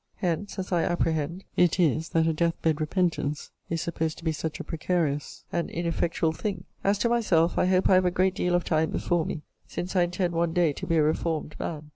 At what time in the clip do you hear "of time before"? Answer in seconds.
8.55-9.27